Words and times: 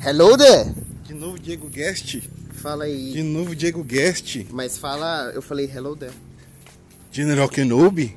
Hello 0.00 0.36
there! 0.36 0.72
De 1.04 1.12
novo 1.12 1.36
Diego 1.36 1.68
Guest. 1.68 2.22
Fala 2.52 2.84
aí. 2.84 3.12
De 3.12 3.22
novo 3.22 3.56
Diego 3.56 3.82
Guest. 3.82 4.46
Mas 4.50 4.78
fala, 4.78 5.32
eu 5.34 5.42
falei 5.42 5.68
hello 5.74 5.96
there. 5.96 6.12
General 7.10 7.48
Kenobi. 7.48 8.16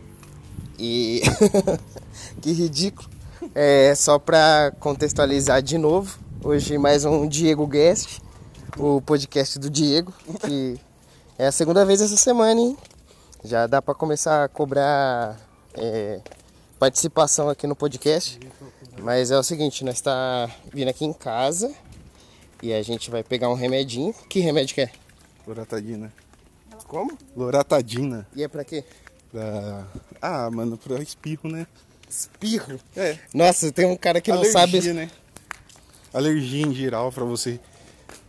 E. 0.78 1.24
que 2.40 2.52
ridículo. 2.52 3.10
É, 3.56 3.96
só 3.96 4.20
pra 4.20 4.72
contextualizar 4.80 5.64
de 5.64 5.80
novo, 5.80 6.20
hoje 6.44 6.78
mais 6.78 7.04
um 7.04 7.28
Diego 7.28 7.66
Guest, 7.66 8.20
o 8.78 9.02
podcast 9.02 9.58
do 9.58 9.68
Diego, 9.68 10.14
que 10.46 10.80
é 11.40 11.48
a 11.48 11.52
segunda 11.52 11.84
vez 11.84 12.00
essa 12.00 12.16
semana, 12.16 12.62
hein? 12.62 12.78
Já 13.44 13.66
dá 13.66 13.82
pra 13.82 13.96
começar 13.96 14.44
a 14.44 14.48
cobrar 14.48 15.36
é, 15.74 16.20
participação 16.78 17.50
aqui 17.50 17.66
no 17.66 17.76
podcast. 17.76 18.40
Mas 19.02 19.32
é 19.32 19.38
o 19.38 19.44
seguinte, 19.44 19.84
nós 19.84 20.00
tá 20.00 20.50
vindo 20.72 20.88
aqui 20.90 21.04
em 21.06 21.14
casa 21.14 21.74
e 22.62 22.72
a 22.72 22.82
gente 22.84 23.10
vai 23.10 23.24
pegar 23.24 23.50
um 23.50 23.56
remedinho. 23.56 24.14
Que 24.30 24.40
remédio 24.40 24.76
que 24.76 24.82
é? 24.82 24.92
Loratadina. 25.48 26.14
Como? 26.88 27.18
Loratadina. 27.36 28.28
E 28.36 28.44
é 28.44 28.48
pra 28.48 28.64
quê? 28.64 28.84
Pra... 29.32 29.86
Ah, 30.22 30.50
mano, 30.52 30.78
pra 30.78 31.02
espirro, 31.02 31.50
né? 31.50 31.66
Espirro. 32.10 32.80
É. 32.96 33.18
Nossa, 33.34 33.72
tem 33.72 33.86
um 33.86 33.96
cara 33.96 34.22
que 34.22 34.30
não 34.30 34.40
Alergia, 34.40 34.60
sabe. 34.60 34.94
né? 34.94 35.10
Alergia 36.14 36.66
em 36.68 36.74
geral, 36.74 37.12
pra 37.12 37.24
você 37.24 37.60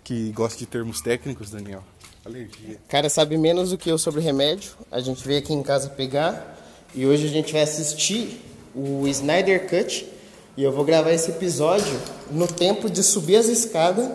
que 0.05 0.31
gosta 0.31 0.59
de 0.59 0.67
termos 0.67 1.01
técnicos, 1.01 1.51
Daniel. 1.51 1.85
Alergia. 2.25 2.77
O 2.77 2.89
cara 2.89 3.11
sabe 3.11 3.37
menos 3.37 3.71
do 3.71 3.79
que 3.79 3.91
eu 3.91 3.99
sobre 3.99 4.21
remédio. 4.21 4.73
A 4.91 5.01
gente 5.01 5.27
veio 5.27 5.41
aqui 5.41 5.53
em 5.53 5.63
casa 5.63 5.91
pegar 5.91 6.57
e 6.95 7.05
hoje 7.05 7.27
a 7.27 7.31
gente 7.31 7.53
vai 7.53 7.63
assistir 7.63 8.41
o 8.75 9.07
Snyder 9.09 9.69
Cut 9.69 10.12
e 10.57 10.63
eu 10.63 10.73
vou 10.73 10.85
gravar 10.85 11.13
esse 11.13 11.31
episódio 11.31 11.99
no 12.31 12.47
tempo 12.47 12.91
de 12.91 13.03
subir 13.03 13.37
as 13.37 13.47
escadas, 13.47 14.11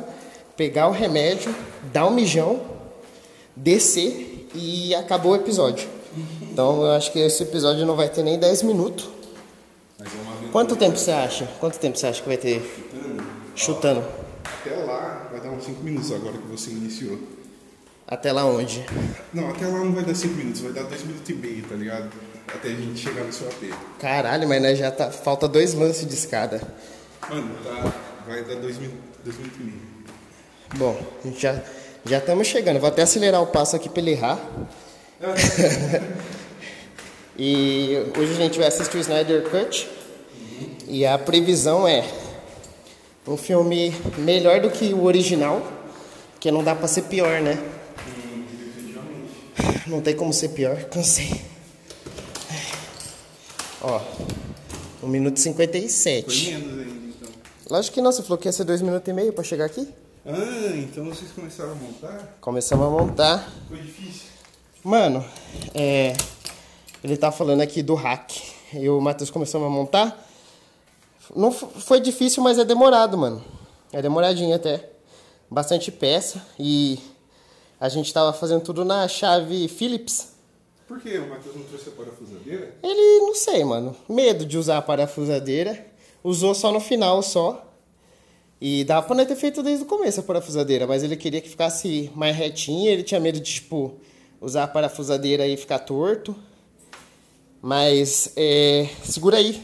pegar 0.55 0.87
o 0.87 0.91
remédio, 0.91 1.53
dar 1.91 2.05
um 2.07 2.11
mijão, 2.11 2.61
descer 3.55 4.47
e 4.53 4.93
acabou 4.95 5.31
o 5.31 5.35
episódio. 5.35 5.87
Então 6.41 6.83
eu 6.83 6.91
acho 6.91 7.11
que 7.11 7.19
esse 7.19 7.43
episódio 7.43 7.85
não 7.85 7.95
vai 7.95 8.09
ter 8.09 8.23
nem 8.23 8.37
10 8.37 8.63
minutos. 8.63 9.09
É. 9.99 10.05
Quanto 10.51 10.75
tempo 10.75 10.97
você 10.97 11.11
acha? 11.11 11.47
Quanto 11.59 11.79
tempo 11.79 11.97
você 11.97 12.07
acha 12.07 12.21
que 12.21 12.27
vai 12.27 12.37
ter 12.37 12.61
chutando? 13.55 14.03
Até 14.43 14.75
lá 14.75 15.27
vai 15.31 15.41
dar 15.41 15.49
uns 15.49 15.63
5 15.63 15.83
minutos 15.83 16.11
agora 16.11 16.37
que 16.37 16.47
você 16.47 16.71
iniciou. 16.71 17.19
Até 18.07 18.31
lá 18.31 18.45
onde? 18.45 18.85
Não, 19.33 19.49
até 19.49 19.67
lá 19.67 19.83
não 19.83 19.93
vai 19.93 20.03
dar 20.03 20.15
5 20.15 20.33
minutos, 20.35 20.61
vai 20.61 20.71
dar 20.71 20.83
2 20.83 21.03
minutos 21.03 21.29
e 21.29 21.33
meio, 21.33 21.63
tá 21.63 21.75
ligado? 21.75 22.09
Até 22.47 22.69
a 22.69 22.71
gente 22.71 22.99
chegar 22.99 23.23
no 23.23 23.33
seu 23.33 23.47
AP. 23.47 23.73
Caralho, 23.99 24.47
mas 24.47 24.61
nós 24.61 24.77
já 24.77 24.91
tá. 24.91 25.11
Falta 25.11 25.47
dois 25.47 25.73
lances 25.73 26.07
de 26.07 26.13
escada. 26.13 26.61
Mano, 27.29 27.55
tá, 27.63 27.93
vai 28.25 28.43
dar 28.43 28.55
2 28.55 28.77
minutos, 28.77 29.01
dois 29.23 29.37
minutos 29.37 29.59
e 29.59 29.63
meio. 29.63 29.81
Bom, 30.75 30.99
a 31.23 31.27
gente 31.27 31.41
já 31.41 31.61
já 32.05 32.19
estamos 32.19 32.47
chegando. 32.47 32.79
Vou 32.79 32.87
até 32.87 33.01
acelerar 33.01 33.41
o 33.41 33.47
passo 33.47 33.75
aqui 33.75 33.89
para 33.89 34.01
ele 34.01 34.11
errar. 34.11 34.39
e 37.37 37.97
hoje 38.17 38.33
a 38.33 38.35
gente 38.35 38.57
vai 38.57 38.67
assistir 38.67 38.97
o 38.97 39.01
Snyder 39.01 39.49
Cut. 39.49 39.89
E 40.87 41.05
a 41.05 41.17
previsão 41.17 41.85
é 41.85 42.05
um 43.27 43.35
filme 43.35 43.93
melhor 44.17 44.61
do 44.61 44.69
que 44.69 44.93
o 44.93 45.03
original, 45.03 45.61
que 46.39 46.49
não 46.49 46.63
dá 46.63 46.73
para 46.73 46.87
ser 46.87 47.03
pior, 47.03 47.41
né? 47.41 47.61
Não 49.85 50.01
tem 50.01 50.15
como 50.15 50.31
ser 50.31 50.49
pior, 50.49 50.77
cansei. 50.89 51.41
Ó, 53.81 54.01
1 55.03 55.07
minuto 55.07 55.37
e 55.37 55.41
Foi 55.41 55.51
57. 55.51 56.51
menos 56.51 56.79
ainda, 56.79 57.07
então. 57.07 57.29
Lógico 57.69 57.93
que 57.95 58.01
não, 58.01 58.11
você 58.11 58.23
falou 58.23 58.37
que 58.37 58.47
ia 58.47 58.51
ser 58.51 58.63
2 58.63 58.81
minutos 58.81 59.07
e 59.07 59.13
meio 59.13 59.33
para 59.33 59.43
chegar 59.43 59.65
aqui. 59.65 59.87
Ah, 60.25 60.75
então 60.75 61.05
vocês 61.05 61.31
começaram 61.31 61.71
a 61.71 61.75
montar? 61.75 62.37
Começamos 62.41 62.85
a 62.85 62.89
montar. 62.89 63.53
Foi 63.67 63.77
difícil. 63.77 64.27
Mano, 64.83 65.23
é, 65.73 66.13
ele 67.03 67.15
tá 67.17 67.31
falando 67.31 67.61
aqui 67.61 67.81
do 67.81 67.95
hack. 67.95 68.31
Eu 68.73 68.81
e 68.81 68.89
o 68.89 68.99
Matheus 69.01 69.29
começamos 69.29 69.67
a 69.67 69.69
montar. 69.69 70.27
Não 71.35 71.51
foi 71.51 71.99
difícil, 71.99 72.41
mas 72.43 72.57
é 72.57 72.65
demorado, 72.65 73.17
mano. 73.17 73.43
É 73.91 74.01
demoradinho 74.01 74.55
até. 74.55 74.89
Bastante 75.49 75.91
peça 75.91 76.45
e 76.59 76.99
a 77.79 77.87
gente 77.87 78.13
tava 78.13 78.33
fazendo 78.33 78.61
tudo 78.61 78.83
na 78.83 79.07
chave 79.07 79.67
Phillips. 79.69 80.36
Por 80.87 81.01
que 81.01 81.17
o 81.17 81.27
Matheus 81.29 81.55
não 81.55 81.63
trouxe 81.63 81.89
a 81.89 81.91
parafusadeira? 81.91 82.75
Ele, 82.81 83.19
não 83.25 83.35
sei, 83.35 83.63
mano. 83.65 83.95
Medo 84.07 84.45
de 84.45 84.57
usar 84.57 84.77
a 84.77 84.81
parafusadeira. 84.81 85.85
Usou 86.23 86.55
só 86.55 86.71
no 86.71 86.79
final, 86.79 87.21
só. 87.21 87.63
E 88.59 88.83
dava 88.85 89.05
pra 89.05 89.15
nós 89.15 89.27
ter 89.27 89.35
feito 89.35 89.61
desde 89.61 89.83
o 89.83 89.87
começo 89.87 90.19
a 90.19 90.23
parafusadeira, 90.23 90.87
mas 90.87 91.03
ele 91.03 91.15
queria 91.15 91.41
que 91.41 91.49
ficasse 91.49 92.09
mais 92.15 92.35
retinho. 92.35 92.89
Ele 92.89 93.03
tinha 93.03 93.19
medo 93.19 93.39
de, 93.39 93.53
tipo, 93.53 93.95
usar 94.41 94.63
a 94.63 94.67
parafusadeira 94.67 95.45
e 95.45 95.57
ficar 95.57 95.79
torto. 95.79 96.35
Mas, 97.61 98.31
é, 98.35 98.87
segura 99.03 99.37
aí, 99.37 99.61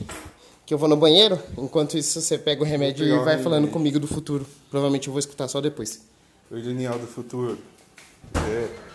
que 0.66 0.74
eu 0.74 0.78
vou 0.78 0.90
no 0.90 0.98
banheiro. 0.98 1.40
Enquanto 1.58 1.98
isso, 1.98 2.20
você 2.20 2.38
pega 2.38 2.62
o 2.62 2.66
remédio 2.66 3.06
e 3.06 3.12
o 3.12 3.16
vai 3.18 3.26
remédio. 3.26 3.44
falando 3.44 3.68
comigo 3.70 4.00
do 4.00 4.08
futuro. 4.08 4.46
Provavelmente 4.70 5.08
eu 5.08 5.14
vou 5.14 5.20
escutar 5.20 5.48
só 5.48 5.62
depois. 5.62 6.02
Oi, 6.52 6.62
Daniel 6.62 7.00
do 7.00 7.08
futuro. 7.08 7.58
É. 8.36 8.93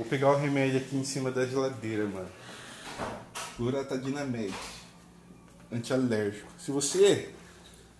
Vou 0.00 0.08
pegar 0.08 0.30
o 0.30 0.36
remédio 0.36 0.78
aqui 0.78 0.96
em 0.96 1.04
cima 1.04 1.30
da 1.30 1.44
geladeira, 1.44 2.06
mano. 2.06 2.30
Loratadina. 3.58 4.26
Antialérgico. 5.70 6.50
Se 6.58 6.70
você 6.70 7.34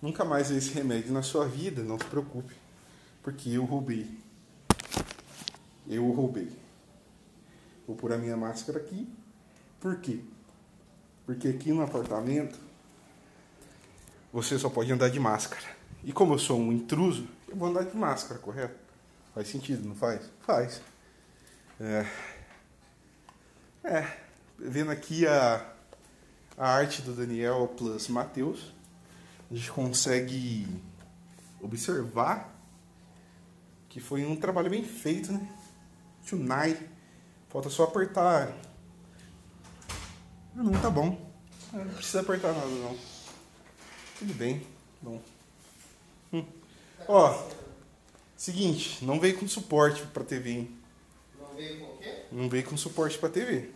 nunca 0.01 0.25
mais 0.25 0.49
vê 0.49 0.57
esse 0.57 0.73
remédio 0.73 1.13
na 1.13 1.21
sua 1.21 1.47
vida, 1.47 1.83
não 1.83 1.99
se 1.99 2.05
preocupe. 2.05 2.55
Porque 3.21 3.51
eu 3.51 3.65
roubei. 3.65 4.09
Eu 5.87 6.09
roubei. 6.09 6.51
Vou 7.85 7.95
pôr 7.95 8.13
a 8.13 8.17
minha 8.17 8.35
máscara 8.35 8.79
aqui. 8.79 9.07
Por 9.79 9.97
quê? 9.97 10.21
Porque 11.23 11.49
aqui 11.49 11.71
no 11.71 11.83
apartamento 11.83 12.57
você 14.33 14.57
só 14.57 14.71
pode 14.71 14.91
andar 14.91 15.09
de 15.09 15.19
máscara. 15.19 15.67
E 16.03 16.11
como 16.11 16.33
eu 16.33 16.39
sou 16.39 16.59
um 16.59 16.71
intruso, 16.71 17.27
eu 17.47 17.55
vou 17.55 17.69
andar 17.69 17.83
de 17.83 17.95
máscara, 17.95 18.39
correto? 18.39 18.79
Faz 19.35 19.47
sentido, 19.49 19.87
não 19.87 19.93
faz? 19.93 20.31
Faz. 20.41 20.81
É. 21.81 22.05
É. 23.83 24.17
Vendo 24.59 24.91
aqui 24.91 25.25
a, 25.25 25.65
a 26.55 26.69
arte 26.69 27.01
do 27.01 27.15
Daniel 27.15 27.67
plus 27.75 28.07
Matheus, 28.07 28.71
a 29.49 29.55
gente 29.55 29.71
consegue 29.71 30.67
observar 31.59 32.55
que 33.89 33.99
foi 33.99 34.23
um 34.23 34.35
trabalho 34.35 34.69
bem 34.69 34.83
feito, 34.83 35.33
né? 35.33 35.49
Tunai. 36.27 36.77
Falta 37.49 37.69
só 37.69 37.85
apertar. 37.85 38.55
Ah, 40.55 40.63
não, 40.63 40.71
tá 40.79 40.89
bom. 40.89 41.19
Ah, 41.73 41.77
Não 41.77 41.93
precisa 41.95 42.21
apertar 42.21 42.53
nada, 42.53 42.67
não. 42.67 42.95
Tudo 44.19 44.33
bem. 44.35 44.65
Bom. 45.01 45.19
Hum. 46.31 46.45
Ó, 47.07 47.47
seguinte, 48.37 49.03
não 49.03 49.19
veio 49.19 49.39
com 49.39 49.47
suporte 49.47 50.05
pra 50.07 50.23
TV, 50.23 50.51
hein? 50.51 50.80
Não 51.51 51.57
veio 51.57 51.79
com 51.79 51.85
o 51.85 51.97
quê? 51.97 52.15
Não 52.31 52.49
veio 52.49 52.63
com 52.63 52.77
suporte 52.77 53.17
pra 53.17 53.29
TV. 53.29 53.69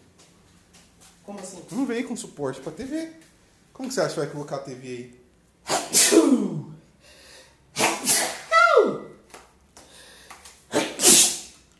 Como 1.23 1.39
assim? 1.39 1.61
Não 1.71 1.85
veio 1.85 2.07
com 2.07 2.15
suporte 2.15 2.61
pra 2.61 2.71
TV. 2.71 3.11
Como 3.73 3.89
que 3.89 3.95
você 3.95 4.01
acha 4.01 4.13
que 4.13 4.19
vai 4.19 4.29
colocar 4.29 4.57
a 4.57 4.59
TV 4.59 4.87
aí? 4.87 5.19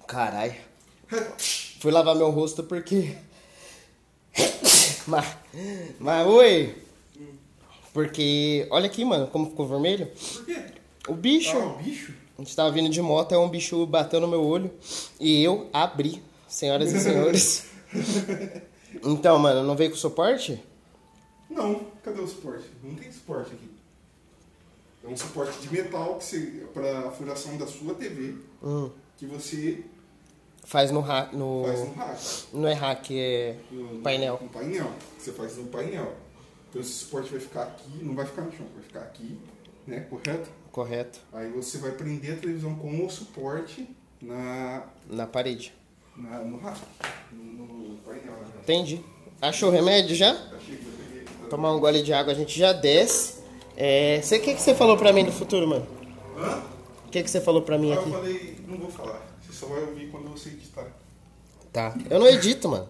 Carai. 0.06 0.62
Fui 1.80 1.92
lavar 1.92 2.16
meu 2.16 2.30
rosto 2.30 2.64
porque. 2.64 3.16
mas, 5.08 5.38
mas, 6.00 6.28
oi! 6.28 6.76
Porque, 7.94 8.68
olha 8.70 8.88
aqui, 8.88 9.06
mano, 9.06 9.28
como 9.28 9.50
ficou 9.50 9.68
vermelho. 9.68 10.08
Por 10.08 10.46
quê? 10.46 10.66
O 11.08 11.14
bicho. 11.14 11.58
Ah, 11.58 11.66
o 11.66 11.78
bicho? 11.78 12.14
A 12.38 12.42
gente 12.42 12.56
tava 12.56 12.72
vindo 12.72 12.90
de 12.90 13.02
moto, 13.02 13.32
aí 13.34 13.38
um 13.38 13.48
bicho 13.50 13.86
bateu 13.86 14.20
no 14.20 14.28
meu 14.28 14.44
olho. 14.44 14.72
E 15.20 15.42
eu 15.44 15.70
abri, 15.72 16.22
senhoras 16.48 16.92
e 16.94 17.00
senhores. 17.00 17.66
Então, 19.04 19.38
mano, 19.38 19.62
não 19.62 19.76
veio 19.76 19.92
com 19.92 19.98
suporte? 19.98 20.64
Não, 21.50 21.82
cadê 22.02 22.22
o 22.22 22.28
suporte? 22.28 22.66
Não 22.82 22.96
tem 22.96 23.12
suporte 23.12 23.52
aqui. 23.54 23.70
É 25.04 25.08
um 25.08 25.18
suporte 25.18 25.60
de 25.60 25.72
metal 25.72 26.16
que 26.18 26.24
você, 26.24 26.66
pra 26.74 27.12
furação 27.12 27.58
da 27.58 27.68
sua 27.68 27.94
TV, 27.94 28.36
Hum, 28.64 28.90
que 29.18 29.26
você 29.26 29.84
faz 30.64 30.92
no 30.92 31.02
hack. 31.02 31.34
No, 31.34 31.66
faz 31.66 31.80
no 31.82 31.94
rack. 31.94 32.22
Não 32.54 32.68
é 32.70 32.74
hack, 32.74 33.12
é 33.12 33.56
No- 33.70 34.00
painel. 34.02 34.40
No 34.42 34.50
painel. 34.50 34.90
Você 35.20 35.32
faz 35.34 35.58
no 35.58 35.66
painel. 35.66 36.14
Então 36.70 36.82
esse 36.82 36.92
suporte 36.94 37.30
vai 37.32 37.40
ficar 37.42 37.64
aqui, 37.64 38.02
não 38.02 38.16
vai 38.16 38.26
ficar 38.26 38.44
no 38.44 38.52
chão, 38.52 38.66
vai 38.74 38.84
ficar 38.84 39.02
aqui, 39.02 39.38
né? 39.86 40.00
Correto? 40.10 40.50
Correto. 40.80 41.20
Aí 41.32 41.50
você 41.52 41.78
vai 41.78 41.92
prender 41.92 42.34
a 42.34 42.36
televisão 42.36 42.76
com 42.76 43.06
o 43.06 43.10
suporte 43.10 43.88
na, 44.22 44.84
Na 45.10 45.26
parede. 45.26 45.74
na- 46.18 46.40
no. 46.40 46.58
No, 47.32 47.66
no 47.66 47.98
painel, 48.00 48.34
né? 48.34 48.48
Entendi. 48.62 49.00
Achou 49.42 49.70
o 49.70 49.72
remédio 49.72 50.14
já? 50.18 50.32
Eu 50.34 50.58
peguei. 50.60 51.26
Tomar 51.50 51.74
um 51.74 51.80
gole 51.80 52.04
de 52.04 52.12
água, 52.12 52.34
a 52.34 52.36
gente 52.36 52.60
já 52.60 52.74
desce. 52.74 53.36
É, 53.78 54.20
você, 54.22 54.36
o 54.36 54.42
que, 54.42 54.54
que 54.54 54.62
você 54.62 54.76
falou 54.76 54.98
pra 54.98 55.14
mim 55.14 55.24
do 55.24 55.32
futuro, 55.32 55.66
mano? 55.66 55.88
Hã? 56.38 56.62
O 57.08 57.10
que, 57.10 57.24
que 57.24 57.32
você 57.32 57.40
falou 57.40 57.62
pra 57.62 57.78
mim 57.78 57.94
Ah, 57.94 57.96
eu 57.96 58.02
aqui? 58.02 58.12
falei, 58.12 58.58
não 58.68 58.78
vou 58.78 58.90
falar. 58.92 59.26
Você 59.48 59.54
só 59.54 59.68
vai 59.68 59.82
ouvir 59.82 60.10
quando 60.12 60.28
você 60.30 60.50
editar. 60.50 60.88
Tá. 61.72 61.98
Eu 62.10 62.20
não 62.20 62.28
edito, 62.28 62.68
mano. 62.68 62.90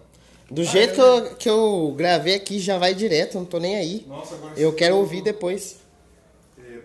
Do 0.50 0.64
jeito 0.64 0.94
que 0.94 1.00
eu, 1.00 1.34
que 1.36 1.48
eu 1.48 1.94
gravei 1.96 2.34
aqui 2.34 2.58
já 2.58 2.78
vai 2.78 2.94
direto, 2.96 3.36
não 3.38 3.44
tô 3.44 3.60
nem 3.60 3.76
aí. 3.76 4.04
Nossa, 4.08 4.34
agora 4.34 4.54
Eu 4.58 4.72
quero 4.72 4.96
ouvir 4.96 5.22
depois. 5.22 5.85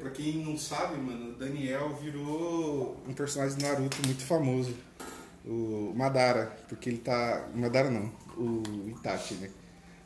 Pra 0.02 0.10
quem 0.10 0.38
não 0.38 0.58
sabe, 0.58 1.00
mano, 1.00 1.36
Daniel 1.36 1.94
virou 1.94 2.98
um 3.08 3.14
personagem 3.14 3.56
do 3.56 3.64
Naruto 3.64 3.98
muito 4.04 4.26
famoso. 4.26 4.74
O 5.46 5.94
Madara, 5.96 6.58
porque 6.68 6.90
ele 6.90 6.98
tá. 6.98 7.48
Madara 7.54 7.92
não, 7.92 8.12
o 8.36 8.90
Itachi, 8.90 9.36
né? 9.36 9.52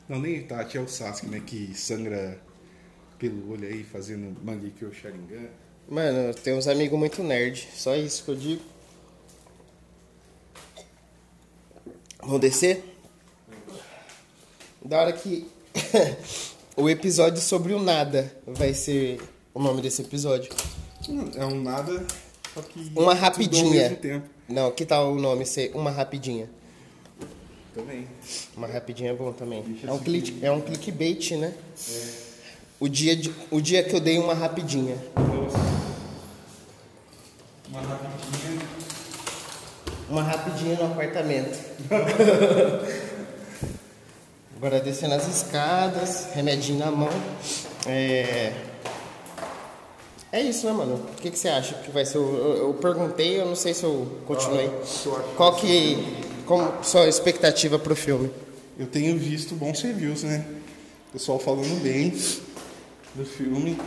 Não, 0.09 0.19
nem 0.19 0.35
Itachi, 0.35 0.77
é 0.77 0.81
o 0.81 0.87
Sasuke, 0.87 1.27
né? 1.27 1.41
Que 1.45 1.73
sangra 1.73 2.37
pelo 3.17 3.53
olho 3.53 3.65
aí, 3.65 3.85
fazendo 3.85 4.37
Mangekyo 4.43 4.93
Sharingan. 4.93 5.47
Mano, 5.87 6.33
tem 6.33 6.53
uns 6.53 6.67
amigos 6.67 6.99
muito 6.99 7.23
nerd. 7.23 7.65
Só 7.73 7.95
isso 7.95 8.25
que 8.25 8.31
eu 8.31 8.35
digo. 8.35 8.61
Vamos 12.19 12.41
descer? 12.41 12.83
Da 14.83 14.99
hora 14.99 15.13
que 15.13 15.47
o 16.75 16.89
episódio 16.89 17.41
sobre 17.41 17.73
o 17.73 17.79
nada 17.81 18.35
vai 18.45 18.73
ser 18.73 19.21
o 19.55 19.59
nome 19.61 19.81
desse 19.81 20.03
episódio. 20.03 20.51
É 21.35 21.45
um 21.45 21.61
nada, 21.63 22.05
só 22.53 22.61
que. 22.61 22.91
Uma 22.95 23.15
rapidinha. 23.15 23.97
Não, 24.47 24.71
que 24.71 24.85
tal 24.85 25.11
o 25.13 25.19
nome 25.19 25.45
ser 25.45 25.71
uma 25.73 25.89
rapidinha? 25.89 26.47
Também. 27.73 28.07
Uma 28.55 28.67
rapidinha 28.67 29.11
é 29.11 29.13
bom 29.13 29.31
também. 29.33 29.63
Deixa 29.63 29.87
É 29.87 29.91
um, 29.91 29.99
click, 29.99 30.45
é 30.45 30.51
um 30.51 30.61
clickbait, 30.61 31.31
né? 31.31 31.53
O, 32.79 32.87
dia 32.87 33.15
de- 33.15 33.33
o 33.51 33.59
dia 33.59 33.83
que 33.83 33.93
eu 33.95 33.99
dei 33.99 34.17
uma 34.19 34.33
rapidinha. 34.33 34.95
Uma 37.69 37.81
rapidinha. 37.81 38.61
Uma 40.09 40.23
rapidinha 40.23 40.75
no 40.75 40.85
apartamento. 40.85 41.57
Agora 44.55 44.79
descendo 44.79 45.15
as 45.15 45.27
escadas, 45.27 46.27
remedinho 46.33 46.79
na 46.79 46.91
mão. 46.91 47.09
É, 47.85 48.53
é 50.37 50.41
isso, 50.41 50.65
né, 50.65 50.73
mano? 50.73 50.95
O 50.95 51.21
que, 51.21 51.31
que 51.31 51.37
você 51.39 51.47
acha 51.49 51.75
que 51.75 51.91
vai 51.91 52.05
ser? 52.05 52.17
o- 52.17 52.35
Eu, 52.37 52.57
eu 52.67 52.73
perguntei, 52.75 53.39
eu 53.39 53.45
não 53.45 53.55
sei 53.55 53.73
se 53.73 53.83
eu 53.83 54.07
continuei. 54.25 54.69
Qual 55.37 55.55
que. 55.55 55.97
Como 56.45 56.83
sua 56.83 57.07
expectativa 57.07 57.79
pro 57.79 57.95
filme? 57.95 58.29
Eu 58.77 58.85
tenho 58.87 59.17
visto 59.17 59.55
bons 59.55 59.81
reviews, 59.81 60.23
né? 60.23 60.45
Pessoal 61.11 61.39
falando 61.39 61.81
bem 61.81 62.09
do 63.15 63.25
filme. 63.25 63.77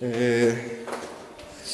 É... 0.00 0.80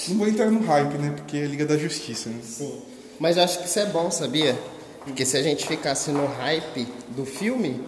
Não 0.08 0.18
vou 0.18 0.28
entrar 0.28 0.50
no 0.50 0.64
hype, 0.64 0.94
né? 0.98 1.12
Porque 1.16 1.36
é 1.36 1.44
Liga 1.44 1.66
da 1.66 1.76
Justiça, 1.76 2.28
né? 2.30 2.40
Sim. 2.42 2.80
Mas 3.18 3.36
eu 3.36 3.42
acho 3.44 3.58
que 3.58 3.66
isso 3.66 3.78
é 3.78 3.86
bom, 3.86 4.10
sabia? 4.10 4.58
Porque 5.04 5.26
se 5.26 5.36
a 5.36 5.42
gente 5.42 5.66
ficasse 5.66 6.10
no 6.10 6.26
hype 6.26 6.86
do 7.08 7.24
filme 7.26 7.80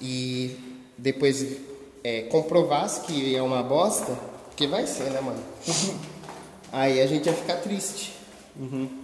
e 0.00 0.56
depois 0.98 1.46
é, 2.04 2.22
comprovasse 2.22 3.00
que 3.02 3.34
é 3.34 3.40
uma 3.42 3.62
bosta, 3.62 4.18
que 4.58 4.66
vai 4.66 4.84
ser, 4.88 5.10
né, 5.12 5.20
mano? 5.20 5.40
Aí 6.72 7.00
a 7.00 7.06
gente 7.06 7.26
ia 7.26 7.32
ficar 7.32 7.58
triste. 7.58 8.12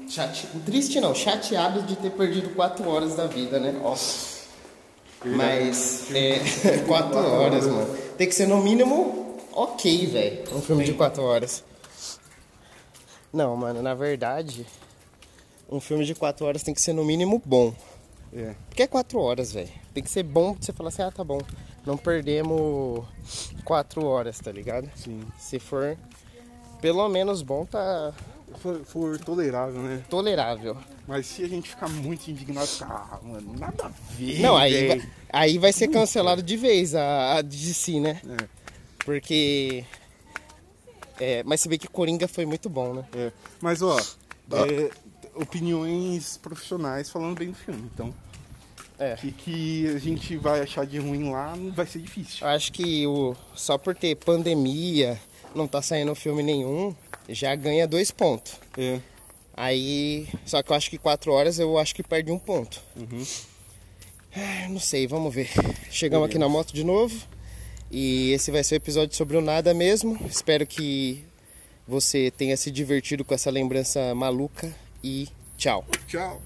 Chate... 0.09 0.49
Triste 0.67 1.01
não, 1.01 1.15
chateado 1.15 1.83
de 1.83 1.95
ter 1.95 2.11
perdido 2.11 2.51
quatro 2.51 2.89
horas 2.91 3.15
da 3.15 3.29
vida, 3.29 3.61
né? 3.61 3.71
Nossa. 3.71 4.35
Mas, 5.25 6.13
é, 6.13 6.41
quatro 6.87 7.19
horas, 7.19 7.67
mano. 7.67 7.97
Tem 8.19 8.29
que 8.29 8.35
ser 8.35 8.49
no 8.49 8.61
mínimo 8.61 9.39
ok, 9.53 10.07
velho. 10.07 10.57
Um 10.57 10.61
filme 10.61 10.85
de 10.85 10.93
quatro 10.93 11.23
horas. 11.23 11.63
Não, 13.33 13.57
mano, 13.57 13.81
na 13.81 13.95
verdade, 13.95 14.67
um 15.71 15.81
filme 15.81 16.05
de 16.05 16.17
quatro 16.17 16.45
horas 16.47 16.65
tem 16.65 16.75
que 16.75 16.83
ser 16.83 16.93
no 16.93 17.05
mínimo 17.05 17.41
bom. 17.45 17.73
É. 18.35 18.55
Porque 18.69 18.83
é 18.83 18.87
quatro 18.89 19.21
horas, 19.21 19.53
velho. 19.53 19.71
Tem 19.95 20.03
que 20.03 20.11
ser 20.11 20.25
bom 20.25 20.53
pra 20.53 20.65
você 20.65 20.73
falar 20.73 20.89
assim, 20.89 21.03
ah, 21.03 21.13
tá 21.13 21.23
bom. 21.23 21.39
Não 21.87 21.97
perdemos 21.97 23.05
quatro 23.65 24.05
horas, 24.05 24.39
tá 24.39 24.51
ligado? 24.51 24.91
Sim. 24.95 25.21
Se 25.39 25.59
for 25.59 25.97
pelo 26.81 27.09
menos 27.09 27.43
bom, 27.43 27.65
tá 27.65 28.13
For, 28.59 28.85
for 28.85 29.19
tolerável, 29.19 29.81
né? 29.83 30.03
tolerável. 30.09 30.77
Mas 31.07 31.27
se 31.27 31.43
a 31.43 31.49
gente 31.49 31.69
ficar 31.71 31.89
muito 31.89 32.31
indignado, 32.31 32.69
ah, 32.83 33.19
mano, 33.23 33.55
nada 33.59 33.87
a 33.87 33.89
ver. 34.15 34.41
Não, 34.41 34.57
aí 34.57 34.89
vai, 34.89 35.09
aí 35.33 35.59
vai 35.59 35.73
ser 35.73 35.89
cancelado 35.89 36.43
de 36.43 36.57
vez 36.57 36.95
a, 36.95 37.37
a 37.37 37.43
DC, 37.43 38.01
né? 38.01 38.21
É, 38.29 38.47
Porque. 39.05 39.85
É, 41.21 41.43
mas 41.45 41.61
se 41.61 41.69
bem 41.69 41.79
que 41.79 41.89
Coringa 41.89 42.27
foi 42.27 42.47
muito 42.47 42.69
bom, 42.69 42.95
né? 42.95 43.05
é. 43.15 43.33
Mas, 43.61 43.83
ó, 43.83 43.97
é, 43.99 44.91
opiniões 45.35 46.37
profissionais 46.39 47.09
falando 47.11 47.39
bem 47.39 47.51
do 47.51 47.57
filme. 47.57 47.89
Então, 47.93 48.15
É. 48.99 49.15
o 49.15 49.33
que, 49.33 49.89
a 49.89 49.99
gente 49.99 50.37
vai 50.37 50.61
achar 50.61 50.87
de 50.87 50.99
ruim 50.99 51.31
lá 51.31 51.55
vai 51.75 51.87
ser 51.87 51.99
difícil. 51.99 52.47
Eu 52.47 52.53
acho 52.53 52.73
que 52.73 53.07
o, 53.07 53.35
só 53.55 53.77
por 53.77 53.95
ter 53.95 54.15
pandemia, 54.17 55.21
não 55.55 55.67
tá 55.67 55.83
saindo 55.83 56.15
filme 56.15 56.43
nenhum, 56.43 56.95
já 57.29 57.55
ganha 57.55 57.87
dois 57.87 58.11
pontos. 58.11 58.55
É. 58.77 59.01
Aí, 59.57 60.29
só 60.45 60.63
que 60.63 60.73
eu 60.73 60.77
acho 60.77 60.91
que 60.91 60.99
quatro 60.99 61.33
horas 61.33 61.59
eu 61.59 61.79
acho 61.79 61.95
que 61.95 62.03
perde 62.03 62.31
um 62.31 62.39
ponto. 62.39 62.81
Ah, 64.37 64.69
Não 64.69 64.81
sei, 64.81 65.07
vamos 65.07 65.33
ver. 65.33 65.49
Chegamos 65.91 66.29
aqui 66.29 66.39
na 66.39 66.49
moto 66.49 66.73
de 66.73 66.83
novo. 66.83 67.15
E 67.91 68.33
esse 68.33 68.51
vai 68.51 68.65
ser 68.65 68.75
o 68.75 68.79
episódio 68.79 69.15
sobre 69.15 69.37
o 69.37 69.41
nada 69.41 69.73
mesmo. 69.73 70.19
Espero 70.27 70.67
que 70.67 71.25
você 71.87 72.33
tenha 72.37 72.57
se 72.57 72.71
divertido 72.71 73.25
com 73.25 73.35
essa 73.35 73.51
lembrança 73.51 74.13
maluca. 74.15 74.75
E 75.03 75.29
tchau. 75.57 75.85
Tchau. 76.09 76.43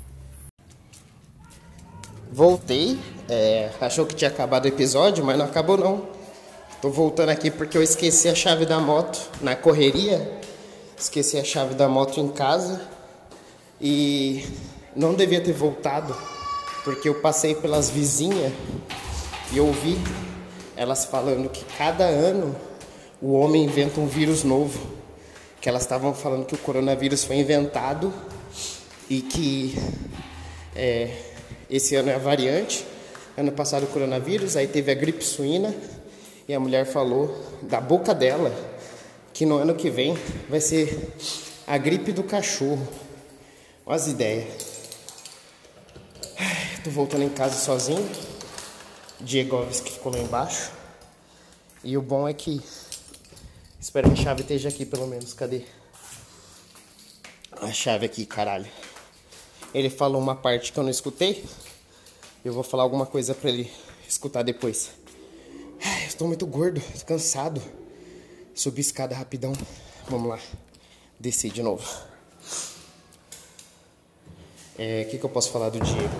Voltei. 2.30 2.98
É, 3.28 3.70
achou 3.80 4.06
que 4.06 4.14
tinha 4.14 4.30
acabado 4.30 4.64
o 4.64 4.68
episódio, 4.68 5.24
mas 5.24 5.36
não 5.38 5.44
acabou 5.44 5.76
não. 5.76 6.06
Tô 6.80 6.90
voltando 6.90 7.30
aqui 7.30 7.50
porque 7.50 7.76
eu 7.76 7.82
esqueci 7.82 8.28
a 8.28 8.34
chave 8.34 8.66
da 8.66 8.78
moto 8.78 9.18
na 9.40 9.56
correria. 9.56 10.40
Esqueci 10.96 11.38
a 11.38 11.44
chave 11.44 11.74
da 11.74 11.88
moto 11.88 12.20
em 12.20 12.28
casa. 12.28 12.80
E 13.80 14.44
não 14.94 15.14
devia 15.14 15.40
ter 15.40 15.52
voltado, 15.52 16.16
porque 16.84 17.08
eu 17.08 17.14
passei 17.16 17.54
pelas 17.54 17.88
vizinhas 17.88 18.52
e 19.52 19.60
ouvi 19.60 19.96
elas 20.76 21.04
falando 21.04 21.48
que 21.48 21.64
cada 21.76 22.04
ano 22.04 22.54
o 23.20 23.32
homem 23.32 23.64
inventa 23.64 24.00
um 24.00 24.06
vírus 24.06 24.44
novo. 24.44 24.78
Que 25.60 25.68
elas 25.68 25.82
estavam 25.82 26.14
falando 26.14 26.46
que 26.46 26.54
o 26.54 26.58
coronavírus 26.58 27.24
foi 27.24 27.36
inventado 27.36 28.12
e 29.10 29.20
que 29.20 29.76
é, 30.76 31.27
esse 31.70 31.94
ano 31.94 32.10
é 32.10 32.14
a 32.14 32.18
variante. 32.18 32.84
Ano 33.36 33.52
passado 33.52 33.84
o 33.84 33.86
coronavírus, 33.86 34.56
aí 34.56 34.66
teve 34.66 34.90
a 34.90 34.94
gripe 34.94 35.24
suína 35.24 35.74
e 36.48 36.54
a 36.54 36.58
mulher 36.58 36.86
falou 36.86 37.36
da 37.62 37.80
boca 37.80 38.14
dela 38.14 38.52
que 39.32 39.46
no 39.46 39.56
ano 39.56 39.74
que 39.74 39.90
vem 39.90 40.18
vai 40.48 40.60
ser 40.60 41.14
a 41.66 41.78
gripe 41.78 42.10
do 42.10 42.24
cachorro. 42.24 42.88
Olha 43.86 43.96
as 43.96 44.08
ideias. 44.08 44.48
Tô 46.82 46.90
voltando 46.90 47.22
em 47.22 47.28
casa 47.28 47.54
sozinho. 47.54 48.08
Diego 49.20 49.66
que 49.66 49.92
ficou 49.92 50.12
lá 50.12 50.18
embaixo. 50.18 50.72
E 51.84 51.96
o 51.96 52.02
bom 52.02 52.26
é 52.26 52.32
que. 52.32 52.60
Espero 53.80 54.10
que 54.10 54.20
a 54.20 54.24
chave 54.24 54.40
esteja 54.40 54.68
aqui 54.68 54.84
pelo 54.84 55.06
menos. 55.06 55.32
Cadê? 55.34 55.62
A 57.60 57.72
chave 57.72 58.06
aqui, 58.06 58.24
caralho. 58.24 58.66
Ele 59.74 59.90
falou 59.90 60.20
uma 60.20 60.34
parte 60.34 60.72
que 60.72 60.78
eu 60.78 60.82
não 60.82 60.90
escutei. 60.90 61.44
Eu 62.44 62.52
vou 62.52 62.62
falar 62.62 62.82
alguma 62.82 63.06
coisa 63.06 63.34
pra 63.34 63.50
ele 63.50 63.70
escutar 64.08 64.42
depois. 64.42 64.90
Ai, 65.84 66.08
tô 66.16 66.26
muito 66.26 66.46
gordo, 66.46 66.80
cansado. 67.06 67.62
Subi 68.54 68.80
escada 68.80 69.14
rapidão. 69.14 69.52
Vamos 70.08 70.28
lá. 70.28 70.40
Desci 71.20 71.50
de 71.50 71.62
novo. 71.62 71.86
É, 74.78 75.02
o 75.06 75.10
que, 75.10 75.18
que 75.18 75.24
eu 75.24 75.30
posso 75.30 75.50
falar 75.50 75.70
do 75.70 75.80
Diego? 75.80 76.14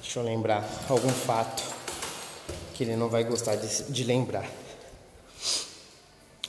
Deixa 0.00 0.20
eu 0.20 0.24
lembrar 0.24 0.68
algum 0.88 1.08
fato 1.08 1.64
que 2.74 2.84
ele 2.84 2.96
não 2.96 3.08
vai 3.08 3.24
gostar 3.24 3.56
de, 3.56 3.90
de 3.90 4.04
lembrar. 4.04 4.48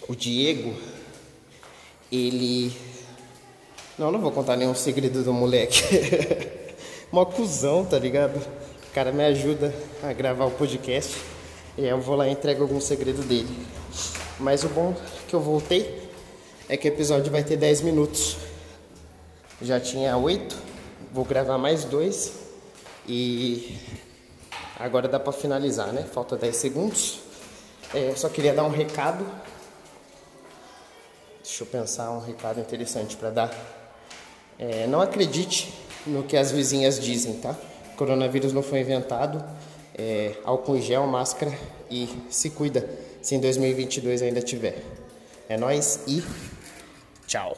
O 0.07 0.15
Diego, 0.15 0.75
ele. 2.11 2.75
Não, 3.97 4.11
não 4.11 4.19
vou 4.19 4.31
contar 4.31 4.57
nenhum 4.57 4.75
segredo 4.75 5.23
do 5.23 5.33
moleque. 5.33 5.81
Mó 7.09 7.23
cuzão, 7.23 7.85
tá 7.85 7.97
ligado? 7.97 8.35
O 8.37 8.93
cara 8.93 9.13
me 9.13 9.23
ajuda 9.23 9.73
a 10.03 10.11
gravar 10.11 10.45
o 10.45 10.51
podcast. 10.51 11.15
E 11.77 11.85
eu 11.85 12.01
vou 12.01 12.15
lá 12.15 12.27
e 12.27 12.31
entrego 12.31 12.63
algum 12.63 12.81
segredo 12.81 13.21
dele. 13.23 13.65
Mas 14.37 14.65
o 14.65 14.69
bom 14.69 14.93
que 15.29 15.33
eu 15.33 15.39
voltei 15.39 16.09
é 16.67 16.75
que 16.75 16.89
o 16.89 16.91
episódio 16.91 17.31
vai 17.31 17.41
ter 17.41 17.55
10 17.55 17.81
minutos. 17.81 18.35
Já 19.61 19.79
tinha 19.79 20.17
8, 20.17 20.57
vou 21.13 21.23
gravar 21.23 21.57
mais 21.57 21.85
dois. 21.85 22.33
E 23.07 23.77
agora 24.77 25.07
dá 25.07 25.21
pra 25.21 25.31
finalizar, 25.31 25.93
né? 25.93 26.03
Falta 26.03 26.35
10 26.35 26.53
segundos. 26.53 27.19
É, 27.93 28.13
só 28.13 28.27
queria 28.27 28.53
dar 28.53 28.65
um 28.65 28.71
recado. 28.71 29.25
Deixa 31.41 31.63
eu 31.63 31.67
pensar 31.67 32.11
um 32.11 32.19
recado 32.19 32.59
interessante 32.59 33.15
para 33.15 33.29
dar. 33.29 33.84
É, 34.57 34.87
não 34.87 35.01
acredite 35.01 35.73
no 36.05 36.23
que 36.23 36.37
as 36.37 36.51
vizinhas 36.51 36.99
dizem, 36.99 37.35
tá? 37.35 37.55
O 37.93 37.97
coronavírus 37.97 38.53
não 38.53 38.61
foi 38.61 38.79
inventado. 38.79 39.43
É, 39.97 40.35
álcool 40.43 40.75
em 40.75 40.81
gel, 40.81 41.07
máscara 41.07 41.57
e 41.89 42.09
se 42.29 42.49
cuida 42.49 42.87
se 43.21 43.35
em 43.35 43.39
2022 43.39 44.21
ainda 44.21 44.41
tiver. 44.41 44.83
É 45.49 45.57
nóis 45.57 45.99
e 46.07 46.23
tchau. 47.25 47.57